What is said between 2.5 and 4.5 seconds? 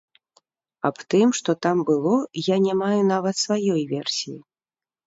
я не маю нават сваёй версіі.